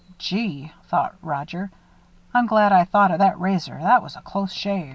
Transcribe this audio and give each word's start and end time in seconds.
"Gee!" 0.17 0.73
thought 0.85 1.13
Roger, 1.21 1.69
"I'm 2.33 2.47
glad 2.47 2.71
I 2.71 2.85
thought 2.85 3.11
of 3.11 3.19
that 3.19 3.39
razor 3.39 3.77
that 3.83 4.01
was 4.01 4.15
a 4.15 4.21
close 4.23 4.51
shave." 4.51 4.89